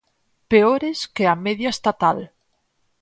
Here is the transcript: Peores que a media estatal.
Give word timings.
Peores 0.51 0.99
que 1.15 1.25
a 1.33 1.35
media 1.45 1.73
estatal. 1.75 2.17